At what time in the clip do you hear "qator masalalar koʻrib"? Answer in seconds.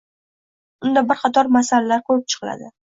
1.27-2.29